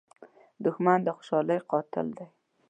[0.63, 2.25] دښمن د خوشحالۍ قاتل دی